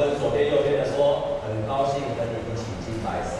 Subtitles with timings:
[0.00, 3.37] 我们左边右边的说很高兴跟你一起进来。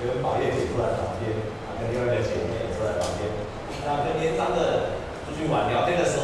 [0.00, 1.36] 跟宝叶姐坐在旁边，
[1.68, 3.28] 啊，跟另外一个姐妹也坐在旁边，
[3.84, 4.96] 那跟年三个
[5.28, 6.19] 出去玩聊天的时候。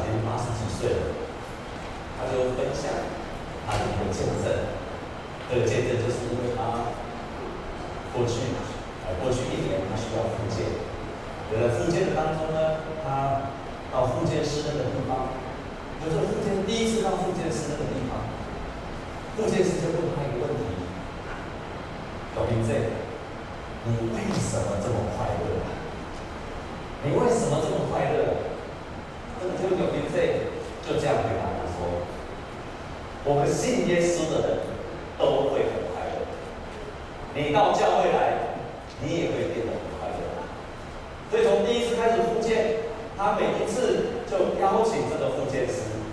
[0.00, 1.20] 已经八十几岁了
[2.16, 2.92] 他就分享
[3.66, 4.76] 他的一个见证
[5.48, 6.92] 这个见证就是因为他
[8.12, 8.52] 过去
[9.06, 10.84] 呃过去一年他需要复健
[11.52, 13.50] 呃复健的当中呢他
[13.92, 15.34] 到复健师那个地方
[16.04, 18.28] 就是复健第一次到复健师那个地方
[19.36, 20.64] 复健师就问他一个问题
[22.34, 22.76] 董明震
[23.86, 25.64] 你为什么这么快乐
[27.02, 28.49] 你为什么这么快乐
[29.40, 30.52] 这个就明费
[30.86, 32.04] 就这样回答他说
[33.24, 34.58] ：“我们信耶稣的人
[35.16, 36.28] 都会很快乐。
[37.32, 38.60] 你到教会来，
[39.00, 40.44] 你也会变得很快乐。
[41.30, 42.84] 所以从第一次开始复健，
[43.16, 46.04] 他每一次就邀请这个复健师，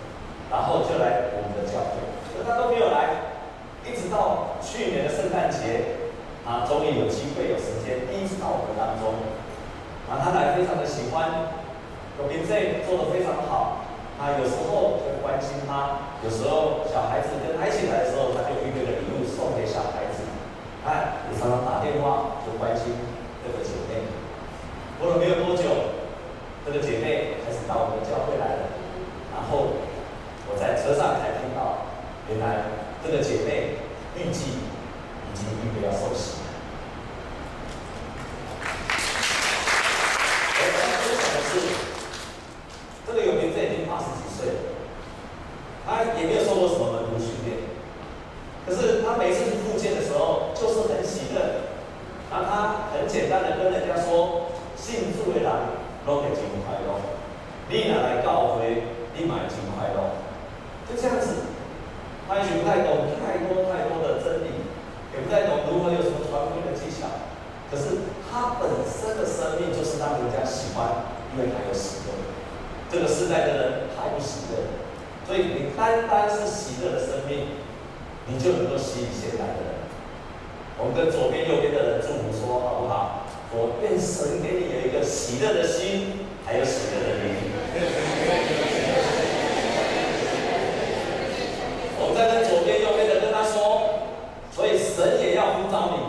[0.50, 2.00] 然后就来我们的教会。
[2.32, 3.36] 可他都没有来，
[3.84, 6.00] 一直到去年的圣诞节，
[6.46, 9.20] 啊，终于有机会有时间，第一次到我们当中，
[10.08, 11.57] 啊，他来非常的喜欢。”
[12.18, 12.50] 我平时
[12.90, 13.86] 做的非常好
[14.18, 17.77] 他有时候会关心他有时候小孩子跟他一起
[81.70, 83.28] 那个人祝福说：“好不好？
[83.52, 87.36] 我愿神给你有一个喜乐的心，还有喜乐的灵。”
[92.00, 94.08] 我们在跟左边、右边的跟他说，
[94.50, 96.07] 所以神也要鼓掌你。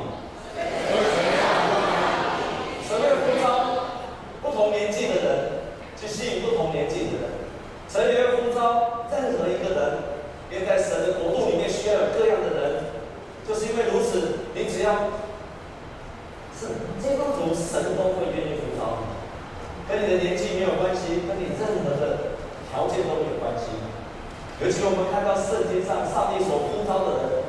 [24.61, 27.47] 尤其我们看到圣经上上帝所呼召的人，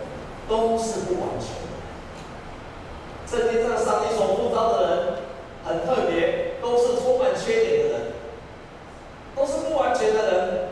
[0.47, 1.73] 都是不完全的。
[3.25, 5.17] 圣经上上帝所呼召的人
[5.65, 8.01] 很特别，都是充满缺点的人，
[9.35, 10.69] 都是不完全的人。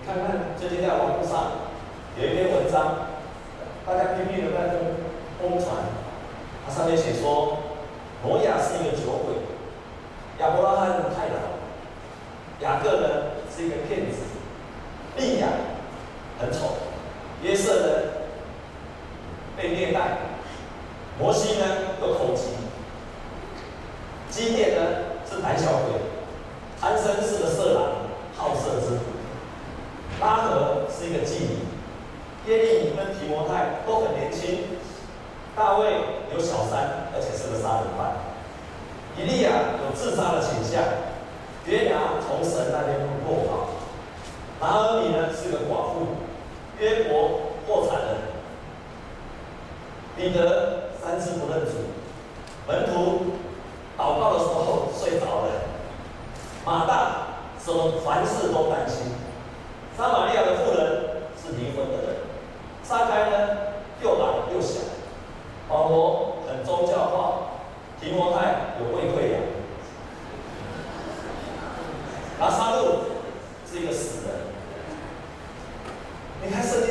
[0.00, 1.70] 你看看最近在网络上
[2.18, 3.14] 有一篇文章，
[3.86, 4.98] 大家拼命的在疯
[5.38, 5.78] 疯传，
[6.66, 7.58] 它上面写说，
[8.26, 9.38] 摩亚是一个酒鬼，
[10.40, 11.54] 亚伯拉罕太老，
[12.58, 14.31] 雅各呢是一个骗子。
[15.16, 15.48] 哎呀
[16.38, 16.71] 很丑。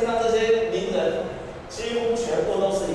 [0.04, 1.24] 像这些名人
[1.68, 2.91] 几乎全部都是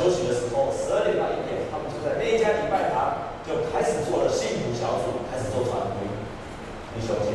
[0.00, 6.10] 休息的时候，十二点到一点，他们就在那一家礼拜堂就开始做了信徒小组，开始做传福音。
[6.96, 7.29] 你休息。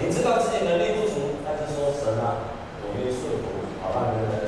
[0.00, 4.47] 你知道自己能力不足，那就说神啊，我愿意说服，好让人。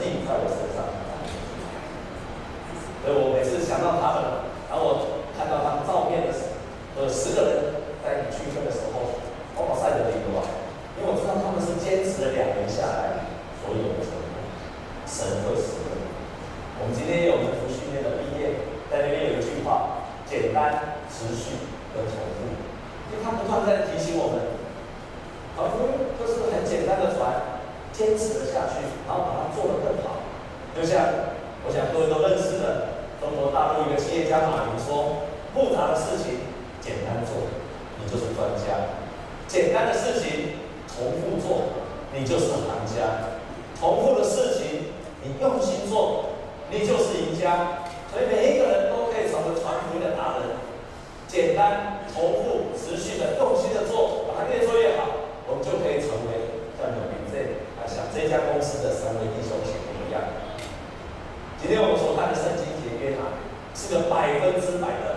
[58.31, 60.23] 一家公司的三个亿收是不一样。
[60.23, 60.63] 的
[61.61, 63.27] 今天我们所看的圣经节约谈
[63.75, 65.10] 是个百分之百的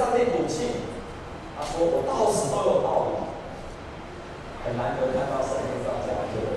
[0.00, 0.80] 上帝赌气，
[1.52, 3.20] 他说我到死都有道理。
[4.64, 6.56] 很难得看到神经上这样一个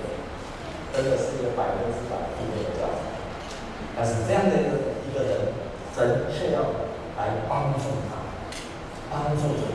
[0.96, 2.40] 真的是一个百分之百的
[2.80, 3.20] 教材。
[3.94, 5.52] 但是这样的一个一个人，
[5.94, 6.72] 神却要
[7.18, 8.24] 来帮助他，
[9.12, 9.73] 帮助。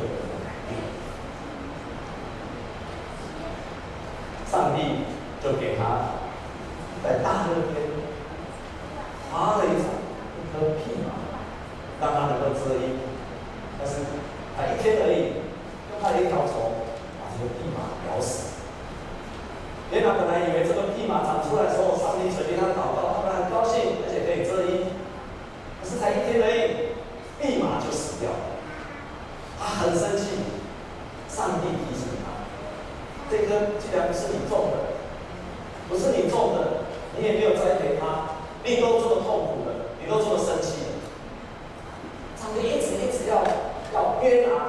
[44.50, 44.66] 要约拿，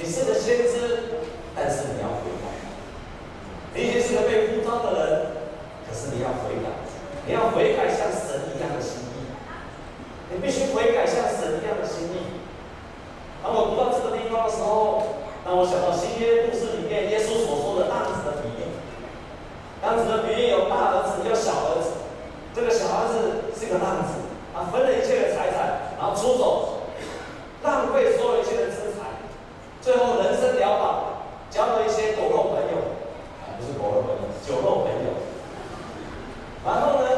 [0.00, 1.00] 你是个先知。
[1.56, 2.50] 但是你要悔改，
[3.78, 5.26] 你已经是个被呼召的人，
[5.86, 6.66] 可是你要悔改，
[7.28, 9.30] 你要悔改像神一样的心意，
[10.34, 12.42] 你必须悔改像神一样的心意。
[13.40, 18.74] 当我读到这个地方的时候，让我想到新约故事里面耶稣所说的浪子的比喻。
[19.80, 22.02] 浪子的比喻有大儿子，有小儿子。
[22.50, 24.18] 这个小儿子是个浪子，
[24.50, 26.90] 他分了一切的财产，然后出走，
[27.62, 29.22] 浪费所有一切的资产，
[29.80, 31.14] 最后人生潦倒。
[31.50, 32.98] 交了一些狗肉朋友，
[33.38, 35.10] 啊，不是狗肉朋友，酒肉朋友。
[36.64, 37.08] 然后呢，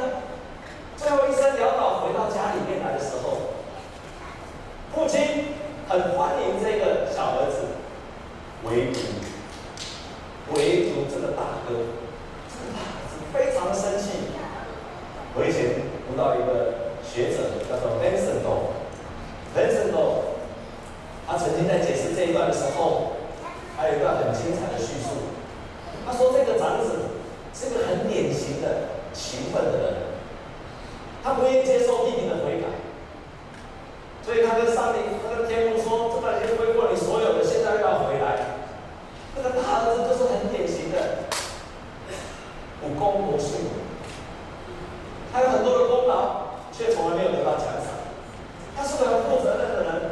[0.97, 3.55] 最后一生潦倒回到家里面来的时候，
[4.95, 5.55] 父亲
[5.89, 7.67] 很欢迎这个小儿子，
[8.65, 8.99] 唯独
[10.55, 11.75] 唯独这个大哥，
[12.49, 14.31] 这个大儿子非常的生气。
[15.35, 20.39] 我以前读到一个学者叫做 Vincent Do，Vincent Do，
[21.27, 23.13] 他曾经在解释这一段的时候。
[23.79, 25.37] 还有一段很精彩的叙述。
[26.07, 27.21] 他说：“这个长子
[27.53, 28.89] 是个很典型的
[29.27, 29.95] 勤奋的人，
[31.25, 32.71] 他不愿意接受弟弟的悔改，
[34.23, 38.55] 所以他跟上帝、他跟天父说：‘这段已经归过你所有的，现在又要回来。’
[39.35, 41.27] 这个大儿子就是很典型的
[42.81, 43.43] 不公不义，
[45.33, 47.93] 他有很多的功劳，却从来没有得到奖赏。
[48.77, 50.03] 他是个很负责任的人，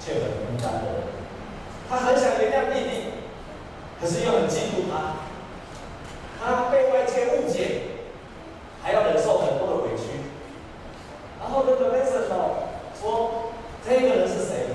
[0.00, 1.06] 却很孤单的人。”
[1.88, 2.90] 他很想原谅弟弟，
[4.00, 5.22] 可是又很嫉妒他。
[6.42, 7.82] 他被外界误解，
[8.82, 10.26] 还要忍受很多的委屈。
[11.40, 12.66] 然后那个梅森哦
[13.00, 13.52] 说
[13.86, 14.66] ：“这个人是谁？”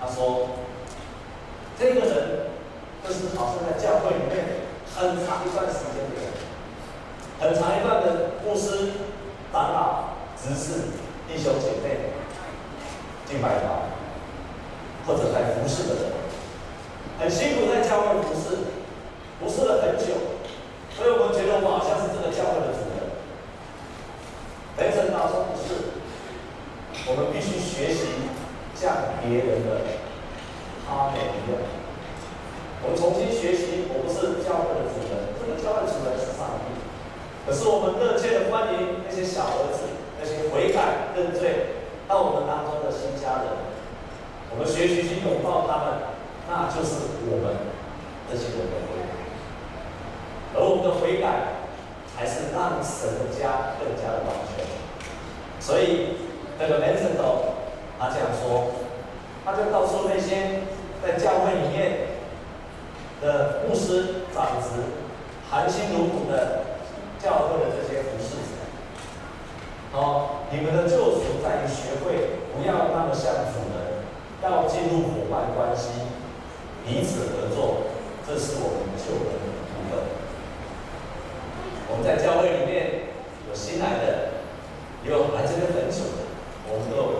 [0.00, 0.50] 他说
[1.76, 2.46] ：“这个人
[3.04, 4.62] 就是好像在教会里面
[4.94, 6.30] 很长一段时间的人，
[7.40, 8.92] 很长一段的牧师、
[9.52, 10.80] 长老、执事、
[11.26, 12.12] 弟兄姐妹
[13.26, 13.82] 敬拜他。”
[15.06, 16.12] 或者在服侍的人，
[17.20, 18.72] 很辛苦在教会服侍，
[19.38, 20.16] 服侍了很久，
[20.96, 23.04] 所以我们觉得我们好像是这个教会的主人。
[24.78, 26.00] 雷神导说不是，
[27.06, 28.32] 我们必须学习
[28.74, 30.00] 像别人的
[30.88, 31.60] 他们一样。
[32.82, 36.72] 我们重新学习，我不是教会的主人，这个教会主人是上帝。
[37.44, 39.84] 可是我们热切的欢迎那些小儿子，
[40.16, 41.76] 那些悔改认罪
[42.08, 43.52] 到我们当中的新家人。
[44.48, 46.16] 我们学习去拥抱他们，
[46.48, 47.68] 那就是我们
[48.32, 49.12] 这些人的悔改，
[50.56, 51.60] 而我们的悔改，
[52.16, 54.64] 才是让神的家更加的完全。
[55.60, 56.23] 所以，
[56.58, 57.54] 那个门神斗
[57.98, 58.72] 他这样说，
[59.44, 60.60] 他就告诉那些
[61.02, 62.18] 在教会里面
[63.20, 64.68] 的牧师、长子，
[65.50, 66.62] 含辛茹苦的
[67.22, 68.62] 教会的这些服侍者，
[69.92, 73.94] 好，你们的救赎在于学会不要那么像主人。
[74.42, 75.88] 要进入伙伴关系，
[76.84, 77.88] 彼此合作，
[78.28, 80.04] 这是我们救人的部分。
[81.88, 83.08] 我们在教会里面
[83.48, 84.36] 有新来的，
[85.02, 86.23] 有来这边很久的，
[86.66, 87.13] 我们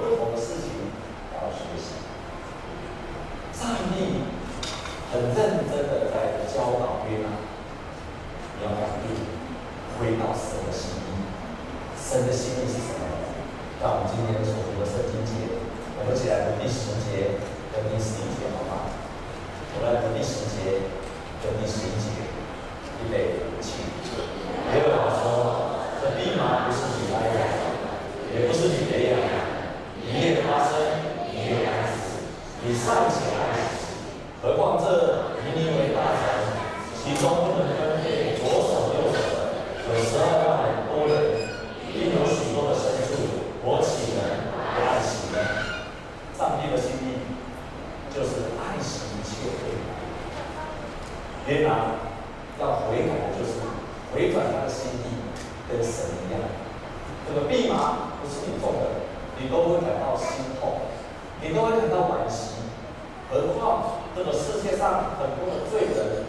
[64.16, 66.24] 这个世界上很多的罪人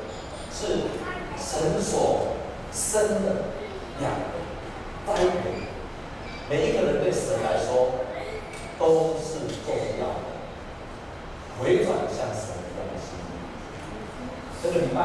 [0.52, 0.88] 是
[1.38, 2.28] 神所
[2.72, 3.28] 生的
[4.02, 4.36] 养的
[5.06, 5.34] 灾民。
[6.50, 8.06] 每一个人对神来说
[8.78, 10.30] 都是重要的，
[11.60, 13.08] 回转向神的心。
[14.62, 15.00] 真的明白？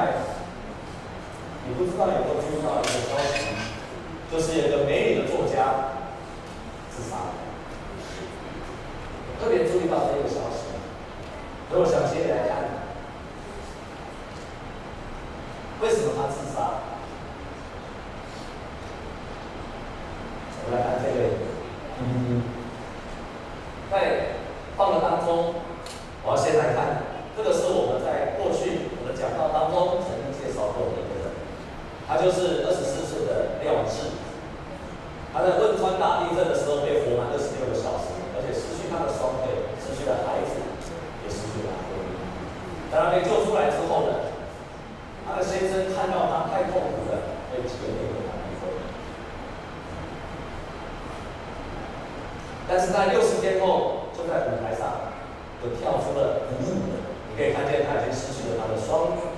[1.66, 3.38] 你不知道，有没有注意到一个消息？
[4.33, 5.57] 就是有个美女的作家
[6.90, 7.33] 自杀了。
[9.40, 10.49] 特别注意到这个消息。
[11.72, 12.66] 我想请你来家里，
[15.80, 16.39] 为什么他？
[52.70, 55.11] 但是在六十天后，就在舞台上，
[55.61, 59.30] 就跳出了舞的，你可以看见他已经失去了他的双。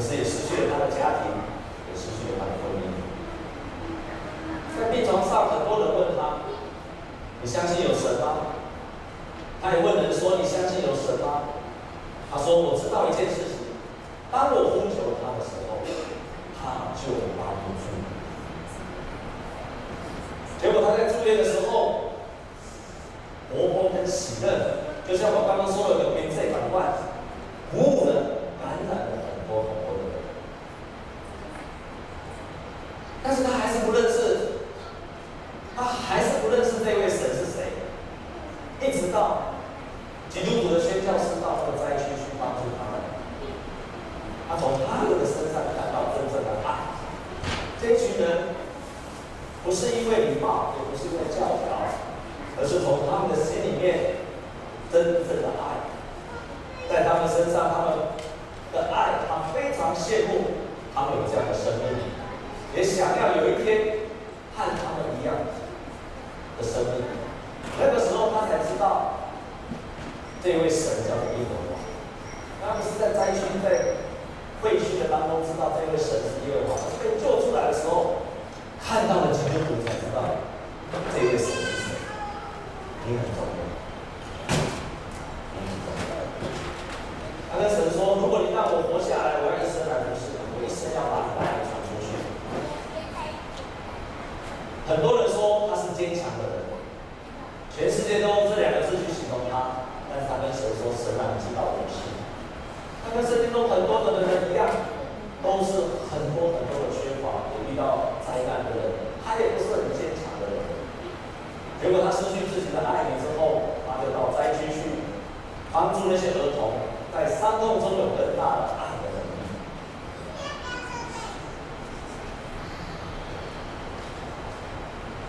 [0.00, 1.28] 可是也失去了他的家庭
[1.84, 2.88] 也失去了他的婚姻。
[4.72, 6.40] 在病床上很多人问他
[7.42, 7.79] 你相信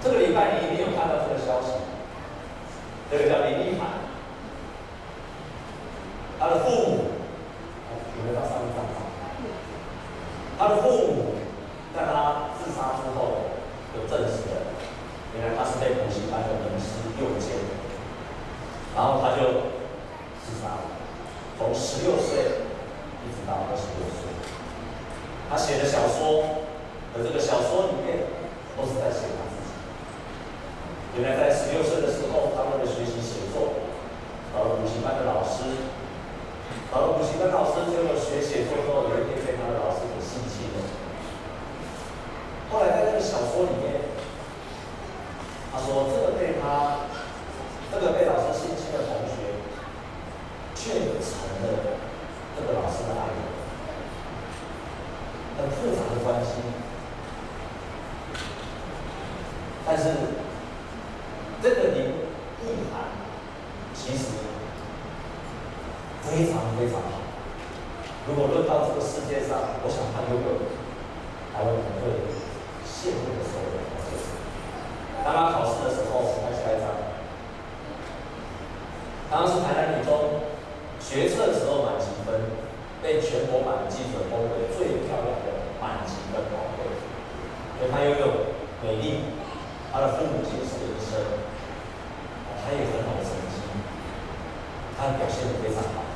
[0.03, 1.73] 这个礼拜你一定有看到这个消息，
[3.11, 3.87] 这个叫林一涵，
[6.39, 7.05] 他的父母，
[8.17, 8.83] 有没有到上面看？
[10.57, 11.20] 他的父母。
[68.31, 70.63] 如果论到这个世界上，我想他拥有
[71.51, 72.31] 台湾人会
[72.87, 74.15] 羡慕的所有的条件。
[75.19, 76.95] 当他考试的时候，我们看下一张。
[79.27, 80.47] 当时台南女中
[81.03, 82.55] 学测的时候满级分，
[83.03, 89.27] 被全国版的记者封为最漂亮的满级分宝贝，因为她拥有美丽，
[89.91, 91.19] 她的父母亲是医生，
[92.63, 93.59] 她也很好的成绩，
[94.95, 96.07] 她表现得非常好。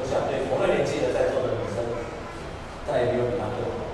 [0.00, 1.84] 我想对同个年纪的在座的女生，
[2.88, 3.84] 再也没有比她更好，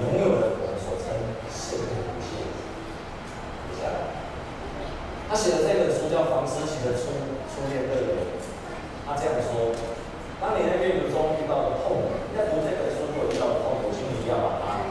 [0.00, 1.12] 拥有了我们所称
[1.52, 2.40] 羡慕的一切。
[3.68, 4.16] 接下来，
[5.28, 7.12] 他写的这本书叫《房思琪的初
[7.52, 8.32] 初恋乐园》，
[9.04, 9.76] 他这样说：
[10.40, 14.88] 当你在阅读中遇到的痛苦，在读这本书所遇到的痛苦，请你不要把它，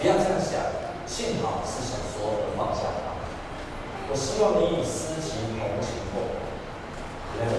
[0.00, 0.56] 不要这样想，
[1.04, 3.12] 幸好是小说而放下它。
[4.08, 6.32] 我希望你与思琪同情过，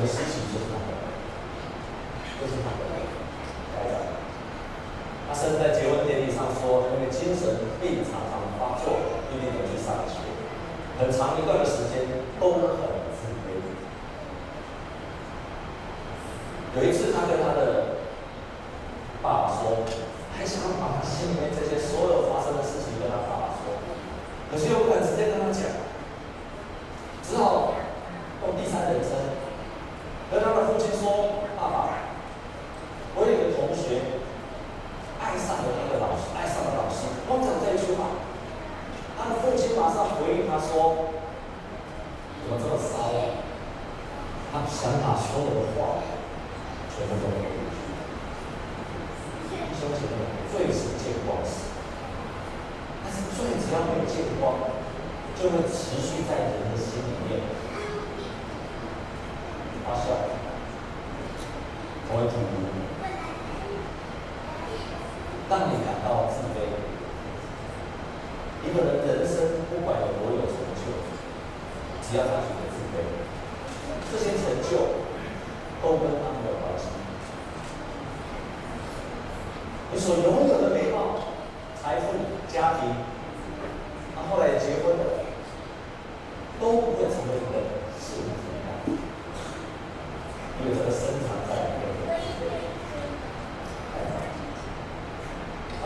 [0.07, 0.93] 事情就是他的。
[2.35, 4.11] 就是他的家长，
[5.25, 7.47] 他甚至在结婚典礼上说，因为精神
[7.79, 8.99] 病常常发作，
[9.31, 10.19] 一定能去上学，
[10.99, 12.03] 很长一段的时间
[12.37, 12.61] 都很
[13.15, 13.55] 自卑。
[16.75, 18.03] 有一次，他跟他的
[19.23, 19.87] 爸爸说，
[20.35, 23.79] 还想要把他心里面这些所有发生的事情跟他爸爸说，
[24.51, 25.63] 可是又不敢直接跟他讲，
[27.23, 27.73] 只好
[28.43, 29.15] 用第三人称
[30.29, 31.95] 跟他的父亲说：“爸爸。”
[33.17, 34.19] 我有个同学
[35.23, 37.07] 爱上了那个老师，爱上了老师。
[37.23, 38.19] 光讲这一句话，
[39.15, 41.15] 他的父亲马上回应他说
[42.43, 43.39] ：“怎么这么骚啊？”
[44.51, 46.03] 他想把所有的话
[46.91, 47.71] 全部都给你。
[49.79, 50.19] 兄弟们，
[50.51, 51.71] 罪是见光死，
[52.99, 54.59] 但是罪只要没有见光，
[55.39, 57.39] 就会持续在人的心里面
[59.87, 60.35] 发酵，
[62.09, 62.75] 成为毒物。
[65.49, 66.65] 让你感到自卑。
[68.65, 70.89] 一个人人生不管有多有成就，
[72.01, 72.97] 只要他觉得自卑，
[74.12, 75.05] 这些成就
[75.84, 76.89] 都跟他没有关系。
[79.93, 81.29] 你所拥有的美貌、
[81.79, 82.17] 财富、
[82.51, 82.89] 家庭，
[84.15, 85.03] 他后来结婚了，
[86.60, 87.62] 都不会成为你的
[88.01, 88.97] 幸福感，
[90.60, 91.86] 因为这个深藏在里面。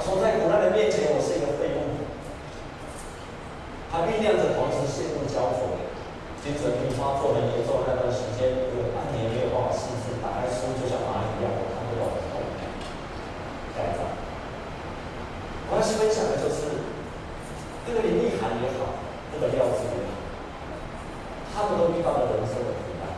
[0.10, 2.02] 说在苦难的面前，我是一个废物。
[3.94, 5.78] 他酝酿着同时陷入焦灼，
[6.42, 12.42] 精神病发作很严重那段时间，有半年没有办法识字，打开书就像蚂蚁一样，我看不懂的痛。
[13.78, 14.02] 下一张，
[15.70, 16.90] 我要分享的就是
[17.86, 18.98] 这个林奕含也好，
[19.30, 20.18] 这个廖智也好，
[21.54, 23.14] 他们都遇到了人生的苦难，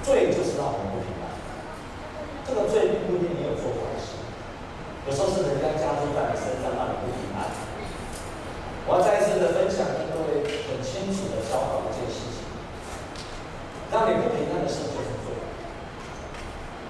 [0.00, 1.28] 罪就是让我们不平安。
[2.44, 4.20] 这个罪并不一定你有做坏事，
[5.08, 7.44] 有时候是人家加诸在你身上，让你不平安。
[8.88, 12.40] 我要再一次的分享，跟各位很清楚的教导一件事情：
[13.92, 15.36] 让你不平安的事就是罪。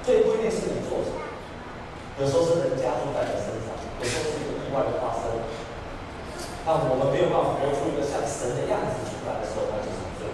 [0.07, 1.19] 罪不一定是你做什么，
[2.19, 5.27] 有时候是人加诸在你身上，有时候是一个意外的发生。
[6.63, 10.31] 但我们没有办法活出一个像神的样子出来的时候，那就是罪。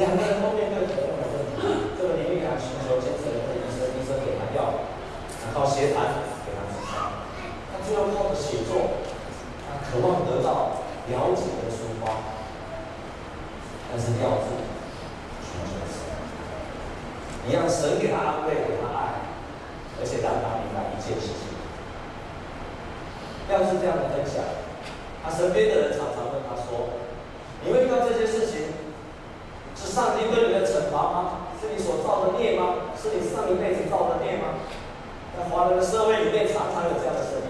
[0.00, 1.60] 两个人都面对同样的问题，
[1.94, 4.88] 这个林奕含寻求精神的医生，医生给他药，
[5.52, 6.29] 然后协谈，
[7.90, 9.02] 他最后靠着写作，
[9.66, 10.78] 他渴望得到
[11.10, 12.22] 了解的抒发，
[13.90, 14.54] 但是药治
[15.42, 16.06] 寻求神，
[17.44, 19.26] 你让神给他安慰，给他爱，
[19.98, 21.50] 而且让他明白一件事情。
[23.50, 24.38] 要是这样的分享，
[25.24, 26.94] 他身边的人常常问他说
[27.66, 28.70] ：“你会遇到这些事情？”
[29.74, 31.50] 是上帝对你的惩罚吗？
[31.58, 32.94] 是你所造的孽吗？
[32.94, 34.62] 是你上一辈子造的孽吗？
[35.34, 37.34] 在华人的社会里面，常常有这样的声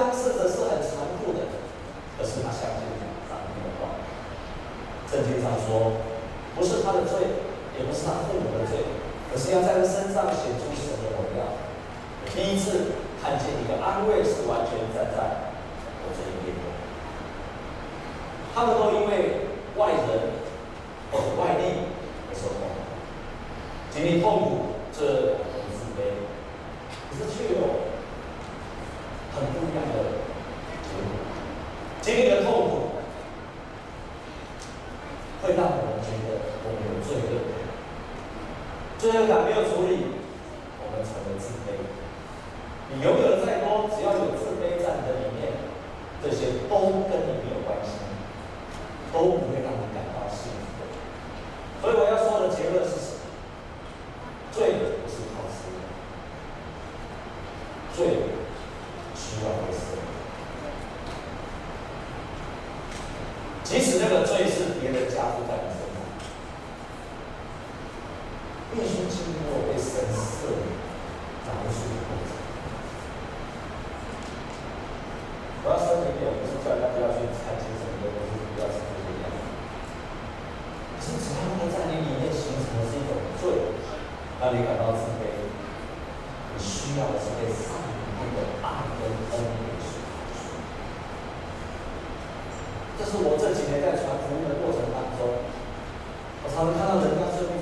[0.00, 1.44] 这个对当事者是很残酷的，
[2.16, 2.88] 可是他相信
[3.28, 4.00] 上帝的话。
[5.10, 6.00] 圣经上说，
[6.56, 7.44] 不是他的罪，
[7.76, 8.80] 也不是他父母的罪，
[9.30, 11.60] 而是要在他身上显出神的荣耀。
[12.32, 15.52] 第一次看见一个安慰是完全站在
[16.00, 16.64] 我这一边的。
[18.54, 19.50] 他们都因为。
[19.76, 20.34] 外人
[21.10, 21.86] 或者外力
[22.28, 22.82] 而受痛苦，
[23.90, 24.59] 经历痛苦，
[69.20, 70.72] 经过被神赦免、
[71.44, 72.32] 饶恕的过程。
[75.60, 79.44] 我要说一点，不是叫大家要去看清么的东西，不要是这个样子。
[81.04, 83.76] 其实他们在你里面形成的是一种罪，
[84.40, 85.52] 让你感到自卑。
[86.56, 90.64] 你需要的是被上帝的爱跟恩典所饶恕。
[92.96, 95.44] 这是我这几年在传福音的过程当中，
[96.40, 97.59] 我常能看到人家这。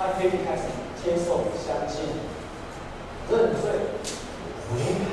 [0.00, 0.62] 他可以开始
[1.04, 2.00] 接受、相信、
[3.30, 3.70] 认罪、
[4.72, 5.04] 悔改。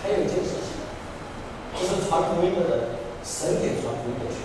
[0.00, 0.78] 还有一件事情，
[1.74, 2.70] 就是传福音的人，
[3.24, 4.41] 神给传福音的。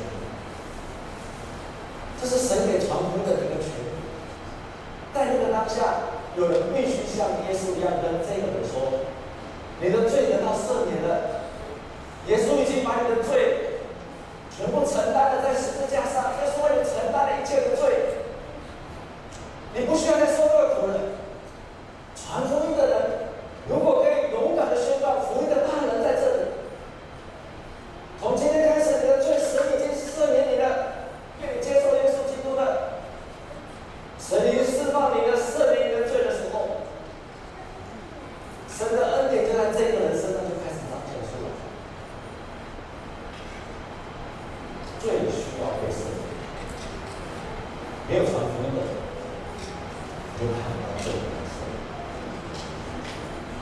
[50.67, 51.15] 很难做，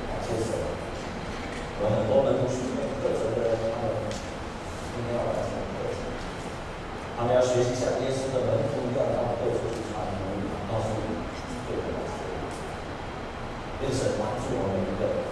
[0.09, 0.57] 感谢神，
[1.77, 5.85] 有很多门徒学门，我觉得他们今天要来讲课，
[7.13, 11.21] 他们要学习小耶稣的门徒，让他们处去传福音，告诉你们，
[11.69, 11.77] 对，
[13.79, 15.29] 变成帮助我们一个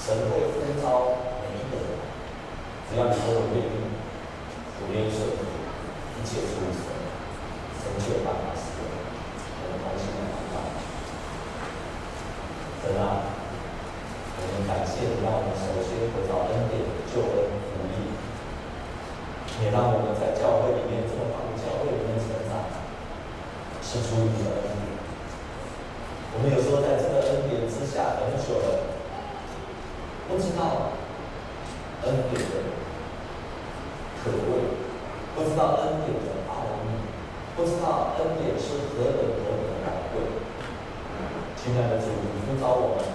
[0.00, 2.00] 神会分招每一个人，
[2.88, 3.71] 只要你们都努力。
[24.12, 24.92] 属你的恩典。
[26.36, 28.92] 我们有时候在这个恩典之下很久了，
[30.28, 30.92] 不知道
[32.04, 32.76] 恩典的
[34.20, 34.68] 可贵，
[35.34, 36.92] 不知道恩典的奥秘，
[37.56, 40.28] 不知道恩典是何等何等的宝贵。
[41.56, 43.11] 亲爱的主，你呼召我们。